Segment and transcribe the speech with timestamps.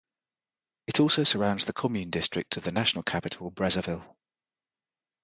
[0.87, 4.15] It also surrounds the commune district of the national capital, Brazzaville.